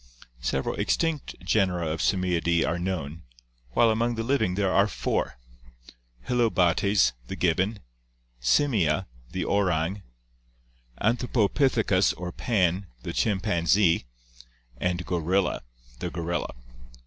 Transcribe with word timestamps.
Several 0.41 0.73
extinct 0.79 1.35
genera 1.43 1.85
of 1.87 2.01
Simiidae 2.01 2.65
are 2.67 2.79
known, 2.79 3.21
while 3.73 3.91
among 3.91 4.15
the 4.15 4.23
living 4.23 4.55
there 4.55 4.71
are 4.73 4.87
four: 4.87 5.37
Hylobates, 6.27 7.11
the 7.27 7.35
gibbon; 7.35 7.81
Sitnia, 8.41 9.05
the 9.31 9.43
orang;" 9.45 10.01
Anthropopithecus" 11.03 12.15
or 12.17 12.31
Pan, 12.31 12.87
the 13.03 13.13
chimpanzee; 13.13 14.05
and 14.79 15.05
Gorilla, 15.05 15.61
the 15.99 16.09
gorilla. 16.09 16.55